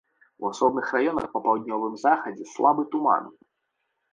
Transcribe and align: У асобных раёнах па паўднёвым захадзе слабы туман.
У 0.43 0.45
асобных 0.51 0.87
раёнах 0.95 1.27
па 1.35 1.41
паўднёвым 1.47 1.93
захадзе 2.05 2.43
слабы 2.55 2.83
туман. 2.95 3.29